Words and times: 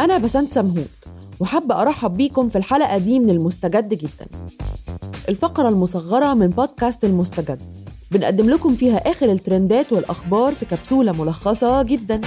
أنا 0.00 0.18
بسنت 0.18 0.52
سمهوت 0.52 1.08
وحابة 1.40 1.82
أرحب 1.82 2.12
بيكم 2.16 2.48
في 2.48 2.58
الحلقة 2.58 2.98
دي 2.98 3.18
من 3.18 3.30
المستجد 3.30 3.94
جدا. 3.94 4.26
الفقرة 5.28 5.68
المصغرة 5.68 6.34
من 6.34 6.46
بودكاست 6.46 7.04
المستجد. 7.04 7.62
بنقدم 8.10 8.50
لكم 8.50 8.74
فيها 8.74 8.96
آخر 9.10 9.32
الترندات 9.32 9.92
والأخبار 9.92 10.54
في 10.54 10.64
كبسولة 10.64 11.24
ملخصة 11.24 11.82
جدا. 11.82 12.20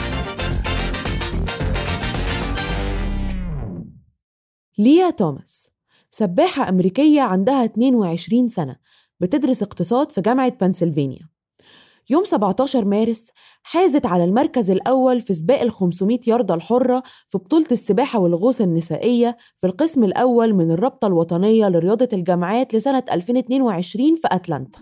ليا 4.77 5.09
توماس 5.09 5.71
سباحة 6.09 6.69
أمريكية 6.69 7.21
عندها 7.21 7.65
22 7.65 8.47
سنة 8.47 8.75
بتدرس 9.19 9.63
اقتصاد 9.63 10.11
في 10.11 10.21
جامعة 10.21 10.53
بنسلفانيا. 10.61 11.33
يوم 12.09 12.25
17 12.25 12.85
مارس 12.85 13.31
حازت 13.63 14.05
على 14.05 14.23
المركز 14.23 14.71
الأول 14.71 15.21
في 15.21 15.33
سباق 15.33 15.61
ال 15.61 15.71
500 15.71 16.19
ياردة 16.27 16.55
الحرة 16.55 17.03
في 17.29 17.37
بطولة 17.37 17.67
السباحة 17.71 18.19
والغوص 18.19 18.61
النسائية 18.61 19.37
في 19.57 19.67
القسم 19.67 20.03
الأول 20.03 20.53
من 20.53 20.71
الرابطة 20.71 21.07
الوطنية 21.07 21.69
لرياضة 21.69 22.09
الجامعات 22.13 22.75
لسنة 22.75 23.03
2022 23.11 24.15
في 24.15 24.27
أتلانتا. 24.31 24.79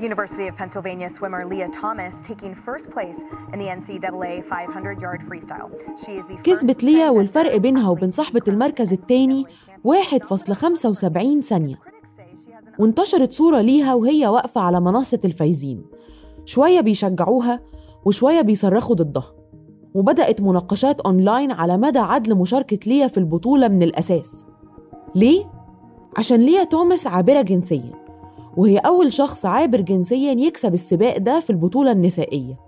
University 0.00 0.46
of 0.48 0.56
Pennsylvania 0.56 1.08
swimmer 1.18 1.44
Leah 1.52 1.70
Thomas 1.80 2.12
taking 2.30 2.52
first 2.68 2.90
place 2.90 3.20
in 3.52 3.58
the 3.60 3.68
NCAA 3.78 4.42
500 4.48 5.00
yard 5.00 5.20
freestyle. 5.28 5.70
She 6.04 6.12
is 6.12 6.24
the 6.26 6.42
كسبت 6.44 6.84
ليا 6.84 7.10
والفرق 7.10 7.56
بينها 7.56 7.88
وبين 7.90 8.10
صاحبة 8.10 8.42
المركز 8.48 8.92
التاني 8.92 9.44
1.75 9.84 11.40
ثانية. 11.40 11.80
وانتشرت 12.78 13.32
صورة 13.32 13.60
ليها 13.60 13.94
وهي 13.94 14.26
واقفة 14.26 14.60
على 14.60 14.80
منصة 14.80 15.20
الفايزين. 15.24 15.84
شوية 16.44 16.80
بيشجعوها 16.80 17.60
وشوية 18.04 18.40
بيصرخوا 18.40 18.96
ضدها 18.96 19.32
وبدأت 19.94 20.40
مناقشات 20.40 21.00
أونلاين 21.00 21.50
على 21.52 21.76
مدى 21.76 21.98
عدل 21.98 22.34
مشاركة 22.34 22.78
ليا 22.86 23.06
في 23.06 23.18
البطولة 23.18 23.68
من 23.68 23.82
الأساس. 23.82 24.44
ليه؟ 25.14 25.44
عشان 26.16 26.40
ليا 26.40 26.64
توماس 26.64 27.06
عابرة 27.06 27.42
جنسيا 27.42 27.92
وهي 28.56 28.78
أول 28.78 29.12
شخص 29.12 29.46
عابر 29.46 29.80
جنسيا 29.80 30.32
يكسب 30.32 30.74
السباق 30.74 31.16
ده 31.18 31.40
في 31.40 31.50
البطولة 31.50 31.92
النسائية. 31.92 32.58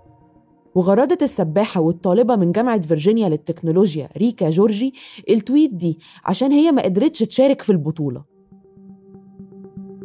وغردت 0.75 1.23
السباحة 1.23 1.81
والطالبة 1.81 2.35
من 2.35 2.51
جامعة 2.51 2.81
فيرجينيا 2.81 3.29
للتكنولوجيا 3.29 4.09
ريكا 4.17 4.49
جورجي 4.49 4.93
ال 5.29 5.36
tweet 5.36 5.73
دي 5.73 5.99
عشان 6.25 6.51
هي 6.51 6.71
ما 6.71 6.81
قدرتش 6.81 7.19
تشارك 7.19 7.61
في 7.61 7.69
البطولة. 7.69 8.34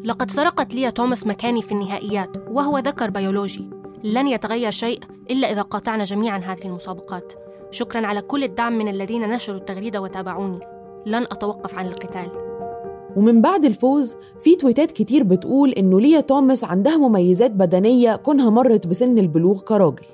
لقد 0.04 0.30
سرقت 0.30 0.74
ليا 0.74 0.90
توماس 0.90 1.26
مكاني 1.26 1.62
في 1.62 1.72
النهائيات 1.72 2.36
وهو 2.48 2.78
ذكر 2.78 3.10
بيولوجي. 3.10 3.70
لن 4.04 4.28
يتغير 4.28 4.70
شيء 4.70 5.00
إلا 5.30 5.52
إذا 5.52 5.62
قاطعنا 5.62 6.04
جميعا 6.04 6.38
هذه 6.38 6.64
المسابقات. 6.64 7.32
شكرا 7.70 8.06
على 8.06 8.22
كل 8.22 8.44
الدعم 8.44 8.78
من 8.78 8.88
الذين 8.88 9.28
نشروا 9.28 9.58
التغريدة 9.58 10.00
وتابعوني. 10.00 10.58
لن 11.06 11.22
أتوقف 11.22 11.74
عن 11.74 11.86
القتال. 11.86 12.30
ومن 13.16 13.40
بعد 13.40 13.64
الفوز 13.64 14.16
في 14.40 14.56
تويتات 14.56 14.92
كتير 14.92 15.22
بتقول 15.22 15.70
إنه 15.70 16.00
ليا 16.00 16.20
توماس 16.20 16.64
عندها 16.64 16.96
مميزات 16.96 17.50
بدنية 17.50 18.16
كونها 18.16 18.50
مرت 18.50 18.86
بسن 18.86 19.18
البلوغ 19.18 19.60
كراجل. 19.60 20.06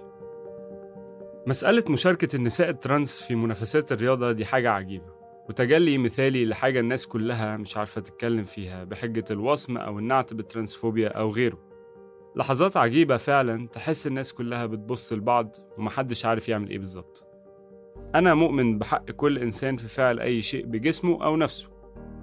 مسألة 1.46 1.84
مشاركة 1.88 2.36
النساء 2.36 2.70
ال 2.70 2.79
trans 2.79 3.20
في 3.20 3.34
منافسات 3.34 3.92
الرياضة 3.92 4.32
دي 4.32 4.44
حاجة 4.44 4.70
عجيبة. 4.70 5.15
وتجلي 5.48 5.98
مثالي 5.98 6.44
لحاجة 6.44 6.80
الناس 6.80 7.06
كلها 7.06 7.56
مش 7.56 7.76
عارفة 7.76 8.00
تتكلم 8.00 8.44
فيها 8.44 8.84
بحجة 8.84 9.24
الوصم 9.30 9.76
أو 9.76 9.98
النعت 9.98 10.34
بال 10.34 10.46
transphobia 10.46 11.08
أو 11.08 11.30
غيره. 11.30 11.58
لحظات 12.36 12.76
عجيبة 12.76 13.16
فعلا 13.16 13.68
تحس 13.68 14.06
الناس 14.06 14.32
كلها 14.32 14.66
بتبص 14.66 15.12
لبعض 15.12 15.56
ومحدش 15.78 16.26
عارف 16.26 16.48
يعمل 16.48 16.70
إيه 16.70 16.78
بالظبط. 16.78 17.24
أنا 18.14 18.34
مؤمن 18.34 18.78
بحق 18.78 19.10
كل 19.10 19.38
إنسان 19.38 19.76
في 19.76 19.88
فعل 19.88 20.20
أي 20.20 20.42
شيء 20.42 20.66
بجسمه 20.66 21.24
أو 21.24 21.36
نفسه. 21.36 21.68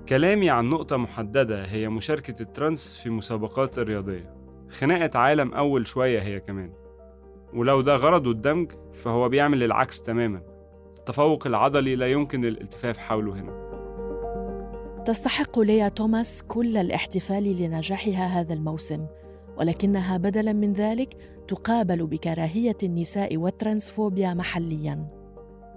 كلامي 0.09 0.50
عن 0.50 0.69
نقطة 0.69 0.97
محددة 0.97 1.66
هي 1.66 1.90
مشاركة 1.90 2.41
ال 2.41 2.52
trans 2.52 3.02
في 3.03 3.09
مسابقات 3.09 3.79
الرياضية. 3.79 4.35
خناقة 4.69 5.19
عالم 5.19 5.53
أول 5.53 5.88
شوية 5.88 6.19
هي 6.19 6.40
كمان. 6.40 6.73
ولو 7.53 7.81
ده 7.81 7.95
غرضه 7.95 8.31
الدمج 8.31 8.72
فهو 8.94 9.29
بيعمل 9.29 9.63
العكس 9.63 10.01
تماما. 10.01 10.53
التفوق 11.03 11.47
العضلي 11.47 11.96
لا 11.96 12.08
يمكن 12.08 12.46
الالتفاف 12.46 12.97
حوله 12.97 13.34
هنا. 13.34 13.53
تستحق 15.06 15.59
ليا 15.59 15.88
توماس 15.88 16.44
كل 16.44 16.78
الاحتفال 16.78 17.44
لنجاحها 17.44 18.25
هذا 18.25 18.53
الموسم 18.53 19.06
ولكنها 19.58 20.18
بدلا 20.18 20.53
من 20.53 20.74
ذلك 20.74 21.18
تقابل 21.47 22.08
بكراهية 22.08 22.78
النساء 22.84 23.38
والترانسفوبيا 23.38 24.34
محليا. 24.34 25.08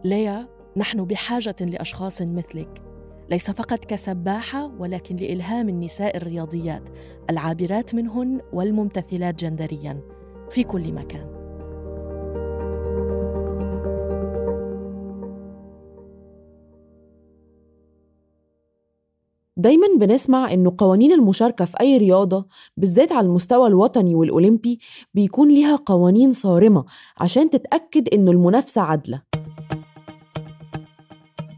ليا 0.05 0.49
نحن 0.77 1.05
بحاجة 1.05 1.57
لأشخاص 1.61 2.23
مثلك 2.23 2.83
ليس 3.31 3.51
فقط 3.51 3.85
كسباحة 3.85 4.67
ولكن 4.79 5.17
لإلهام 5.17 5.69
النساء 5.69 6.17
الرياضيات 6.17 6.89
العابرات 7.31 7.95
منهن 7.95 8.41
والممتثلات 8.53 9.35
جندريا 9.45 10.01
في 10.51 10.65
كل 10.65 10.93
مكان. 10.93 11.36
دايما 19.67 19.87
بنسمع 20.01 20.53
إنه 20.53 20.75
قوانين 20.79 21.13
المشاركة 21.13 21.65
في 21.65 21.81
أي 21.81 21.97
رياضة 21.99 22.47
بالذات 22.77 23.13
على 23.13 23.27
المستوى 23.27 23.69
الوطني 23.69 24.15
والأولمبي 24.15 24.79
بيكون 25.15 25.49
ليها 25.49 25.77
قوانين 25.77 26.33
صارمة 26.33 26.85
عشان 27.21 27.51
تتأكد 27.51 28.15
إنه 28.15 28.31
المنافسة 28.31 28.81
عادلة. 28.83 29.23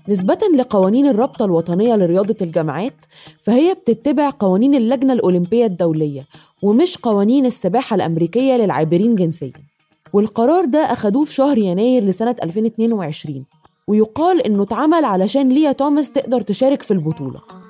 نسبة 0.09 0.39
لقوانين 0.57 1.07
الرابطة 1.07 1.45
الوطنية 1.45 1.97
لرياضة 1.97 2.37
الجامعات 2.43 3.05
فهي 3.41 3.75
بتتبع 3.75 4.31
قوانين 4.31 4.75
اللجنة 4.75 5.13
الأولمبية 5.13 5.67
الدولية 5.67 6.27
ومش 6.63 6.99
قوانين 6.99 7.47
السباحة 7.47 7.97
الأمريكية 7.97 8.57
للعابرين 8.57 9.15
جنسيا. 9.15 9.53
والقرار 10.13 10.65
ده 10.65 10.79
أخدوه 10.79 11.25
في 11.25 11.35
شهر 11.35 11.59
يناير 11.59 12.05
لسنة 12.05 12.37
2022 12.43 13.45
ويقال 13.89 14.43
إنه 14.47 14.63
اتعمل 14.63 15.05
علشان 15.05 15.49
ليا 15.49 15.73
توماس 15.73 16.11
تقدر 16.11 16.41
تشارك 16.41 16.83
في 16.83 16.91
البطولة. 16.91 17.68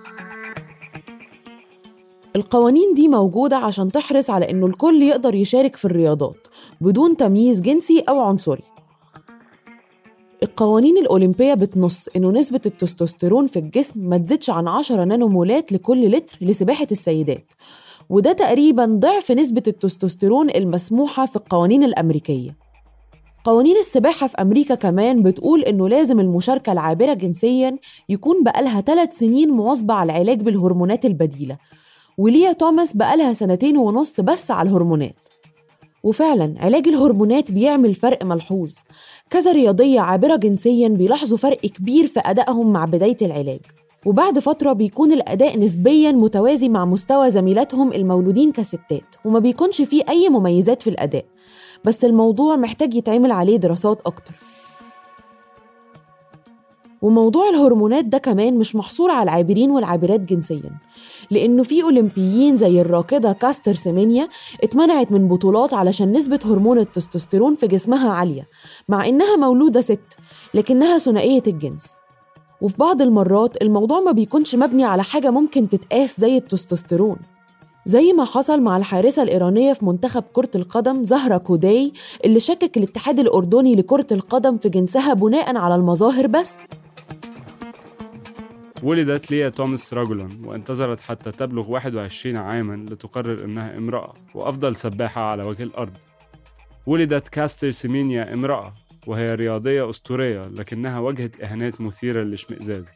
القوانين 2.39 2.95
دي 2.95 3.09
موجودة 3.09 3.57
عشان 3.57 3.93
تحرص 3.93 4.31
على 4.31 4.51
إنه 4.51 4.67
الكل 4.67 5.03
يقدر 5.03 5.35
يشارك 5.35 5.77
في 5.77 5.85
الرياضات 5.85 6.47
بدون 6.81 7.17
تمييز 7.17 7.61
جنسي 7.61 8.05
أو 8.09 8.21
عنصري. 8.21 8.63
القوانين 10.43 10.99
الأولمبية 10.99 11.55
بتنص 11.55 12.09
إنه 12.17 12.31
نسبة 12.31 12.61
التستوستيرون 12.67 13.47
في 13.47 13.59
الجسم 13.59 14.09
ما 14.09 14.19
تزيدش 14.19 14.51
عن 14.51 14.69
10 14.69 15.05
نانومولات 15.05 15.73
لكل 15.73 16.11
لتر 16.11 16.39
لسباحة 16.41 16.87
السيدات. 16.93 17.53
وده 18.11 18.33
تقريبا 18.33 18.85
ضعف 18.87 19.33
نسبة 19.33 19.63
التستوستيرون 19.67 20.51
المسموحة 20.51 21.27
في 21.27 21.37
القوانين 21.37 21.83
الأمريكية. 21.83 22.57
قوانين 23.45 23.77
السباحة 23.77 24.27
في 24.27 24.43
أمريكا 24.43 24.75
كمان 24.75 25.23
بتقول 25.23 25.63
إنه 25.63 25.89
لازم 25.89 26.21
المشاركة 26.21 26.73
العابرة 26.73 27.15
جنسيا 27.15 27.79
يكون 28.09 28.45
بقالها 28.45 28.81
ثلاث 28.81 29.19
سنين 29.19 29.51
مواظبة 29.51 29.95
على 29.95 30.13
العلاج 30.13 30.41
بالهرمونات 30.41 31.05
البديلة. 31.05 31.59
وليا 32.19 32.53
توماس 32.53 32.97
بقالها 32.97 33.33
سنتين 33.33 33.77
ونص 33.77 34.21
بس 34.21 34.51
على 34.51 34.69
الهرمونات. 34.69 35.29
وفعلا 36.03 36.55
علاج 36.59 36.89
الهرمونات 36.89 37.53
بيعمل 37.53 37.95
فرق 37.95 38.25
ملحوظ. 38.25 38.75
كذا 39.31 39.53
رياضية 39.53 40.01
عابرة 40.01 40.37
جنسيا 40.37 40.89
بيلاحظوا 40.89 41.39
فرق 41.39 41.61
كبير 41.61 42.07
في 42.07 42.21
أدائهم 42.25 42.73
مع 42.73 42.85
بداية 42.85 43.17
العلاج. 43.23 43.61
وبعد 44.07 44.39
فترة 44.39 44.73
بيكون 44.73 45.13
الأداء 45.13 45.59
نسبيا 45.59 46.13
متوازي 46.13 46.69
مع 46.69 46.85
مستوى 46.85 47.31
زميلاتهم 47.31 47.93
المولودين 47.93 48.53
كستات 48.53 49.15
وما 49.25 49.39
بيكونش 49.39 49.83
فيه 49.83 50.03
أي 50.09 50.29
مميزات 50.29 50.83
في 50.83 50.91
الأداء. 50.91 51.25
بس 51.85 52.05
الموضوع 52.05 52.57
محتاج 52.57 52.95
يتعمل 52.95 53.31
عليه 53.33 53.57
دراسات 53.57 54.01
أكتر. 54.07 54.35
وموضوع 57.03 57.49
الهرمونات 57.49 58.05
ده 58.05 58.19
كمان 58.19 58.59
مش 58.59 58.77
محصور 58.77 59.11
على 59.11 59.23
العابرين 59.23 59.71
والعابرات 59.71 60.21
جنسيا 60.21 60.71
لأنه 61.31 61.63
في 61.63 61.83
أولمبيين 61.83 62.57
زي 62.57 62.81
الراكضة 62.81 63.33
كاستر 63.33 63.75
سيمينيا 63.75 64.29
اتمنعت 64.65 65.13
من 65.13 65.29
بطولات 65.29 65.75
علشان 65.75 66.13
نسبة 66.13 66.39
هرمون 66.45 66.79
التستوستيرون 66.79 67.55
في 67.55 67.67
جسمها 67.67 68.11
عالية 68.11 68.49
مع 68.89 69.07
إنها 69.09 69.37
مولودة 69.37 69.81
ست 69.81 70.17
لكنها 70.55 70.99
ثنائية 70.99 71.43
الجنس. 71.47 71.95
وفي 72.61 72.77
بعض 72.77 73.03
المرات 73.03 73.63
الموضوع 73.63 74.01
ما 74.01 74.13
بيكونش 74.13 74.55
مبني 74.55 74.85
على 74.85 75.03
حاجة 75.03 75.31
ممكن 75.31 75.69
تتقاس 75.69 76.21
زي 76.21 76.37
التستوستيرون. 76.37 77.17
زي 77.87 78.13
ما 78.13 78.25
حصل 78.25 78.61
مع 78.61 78.77
الحارسة 78.77 79.23
الإيرانية 79.23 79.73
في 79.73 79.85
منتخب 79.85 80.25
كرة 80.33 80.51
القدم 80.55 81.05
زهرة 81.05 81.39
كوداي 81.39 81.93
اللي 82.25 82.41
شكك 82.41 82.77
الاتحاد 82.77 83.21
الأردني 83.21 83.75
لكرة 83.77 84.07
القدم 84.13 84.57
في 84.59 84.69
جنسها 84.69 85.15
بناء 85.15 85.57
على 85.57 85.75
المظاهر 85.75 86.27
بس. 86.27 86.55
ولدت 88.83 89.31
ليا 89.31 89.49
توماس 89.49 89.95
رجلا 89.95 90.29
وانتظرت 90.45 91.01
حتى 91.01 91.31
تبلغ 91.33 91.71
21 91.71 92.37
عاما 92.37 92.91
لتقرر 92.91 93.45
إنها 93.45 93.77
امرأة 93.77 94.13
وأفضل 94.35 94.77
سباحة 94.77 95.21
على 95.21 95.43
وجه 95.43 95.63
الأرض 95.63 95.93
ولدت 96.87 97.29
كاستر 97.29 97.71
سيمينيا 97.71 98.33
امرأة 98.35 98.75
وهي 99.07 99.35
رياضية 99.35 99.91
أسطورية 99.91 100.47
لكنها 100.47 100.99
واجهت 100.99 101.41
إهانات 101.41 101.81
مثيرة 101.81 102.23
للإشمئزاز 102.23 102.91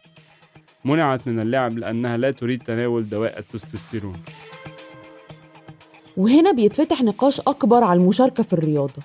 منعت 0.84 1.28
من 1.28 1.40
اللعب 1.40 1.78
لأنها 1.78 2.16
لا 2.16 2.30
تريد 2.30 2.62
تناول 2.62 3.08
دواء 3.08 3.38
التستوستيرون 3.38 4.22
وهنا 6.16 6.52
بيتفتح 6.52 7.02
نقاش 7.02 7.40
أكبر 7.40 7.84
على 7.84 8.00
المشاركة 8.00 8.42
في 8.42 8.52
الرياضة 8.52 9.02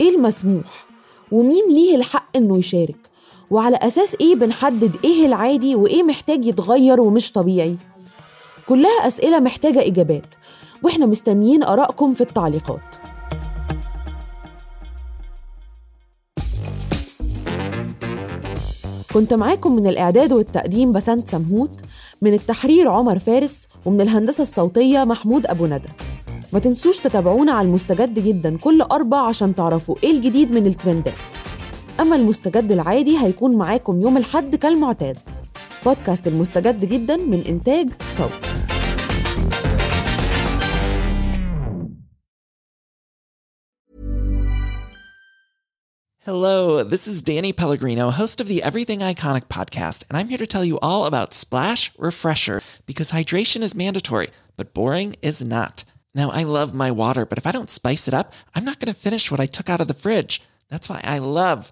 إيه 0.00 0.16
المسموح؟ 0.16 0.86
ومين 1.32 1.64
ليه 1.70 1.96
الحق 1.96 2.36
إنه 2.36 2.58
يشارك؟ 2.58 2.96
وعلى 3.54 3.76
أساس 3.76 4.16
إيه 4.20 4.34
بنحدد 4.34 4.96
إيه 5.04 5.26
العادي 5.26 5.74
وإيه 5.74 6.02
محتاج 6.02 6.44
يتغير 6.46 7.00
ومش 7.00 7.32
طبيعي؟ 7.32 7.76
كلها 8.68 9.06
أسئلة 9.06 9.40
محتاجة 9.40 9.86
إجابات 9.86 10.34
وإحنا 10.82 11.06
مستنيين 11.06 11.62
آرائكم 11.62 12.14
في 12.14 12.20
التعليقات. 12.20 12.80
كنت 19.14 19.34
معاكم 19.34 19.76
من 19.76 19.86
الإعداد 19.86 20.32
والتقديم 20.32 20.92
بسنت 20.92 21.28
سمهوت 21.28 21.80
من 22.22 22.34
التحرير 22.34 22.88
عمر 22.88 23.18
فارس 23.18 23.68
ومن 23.84 24.00
الهندسة 24.00 24.42
الصوتية 24.42 25.04
محمود 25.04 25.46
أبو 25.46 25.66
ندى. 25.66 25.88
ما 26.52 26.58
تنسوش 26.58 26.98
تتابعونا 26.98 27.52
على 27.52 27.68
المستجد 27.68 28.18
جدا 28.18 28.56
كل 28.58 28.82
أربع 28.82 29.18
عشان 29.18 29.54
تعرفوا 29.54 29.96
إيه 30.02 30.10
الجديد 30.10 30.52
من 30.52 30.66
الترندات. 30.66 31.14
أما 31.99 32.15
المستجد 32.15 32.71
العادي 32.71 33.17
هيكون 33.17 33.55
معاكم 33.55 34.01
يوم 34.01 34.17
الحد 34.17 34.55
كالمعتاد 34.55 35.17
بودكاست 35.85 36.27
المستجد 36.27 36.85
جدا 36.85 37.17
من 37.17 37.43
إنتاج 37.47 37.89
صوت 38.11 38.49
Hello, 46.25 46.83
this 46.83 47.07
is 47.07 47.23
Danny 47.23 47.53
Pellegrino, 47.53 48.11
host 48.11 48.39
of 48.39 48.47
the 48.47 48.61
Everything 48.61 48.99
Iconic 48.99 49.45
podcast, 49.45 50.03
and 50.07 50.17
I'm 50.17 50.27
here 50.27 50.37
to 50.37 50.45
tell 50.45 50.63
you 50.63 50.77
all 50.79 51.05
about 51.05 51.33
Splash 51.33 51.91
Refresher 51.97 52.61
because 52.85 53.11
hydration 53.11 53.61
is 53.61 53.73
mandatory, 53.73 54.27
but 54.57 54.73
boring 54.73 55.15
is 55.21 55.43
not. 55.43 55.85
Now, 56.13 56.29
I 56.29 56.43
love 56.43 56.73
my 56.73 56.91
water, 56.91 57.25
but 57.25 57.37
if 57.37 57.47
I 57.47 57.51
don't 57.51 57.69
spice 57.69 58.07
it 58.07 58.13
up, 58.13 58.31
I'm 58.53 58.65
not 58.65 58.79
going 58.79 58.93
to 58.93 58.99
finish 58.99 59.31
what 59.31 59.39
I 59.39 59.45
took 59.45 59.69
out 59.69 59.81
of 59.81 59.87
the 59.87 59.93
fridge. 59.93 60.41
That's 60.69 60.89
why 60.89 61.01
I 61.03 61.17
love 61.17 61.71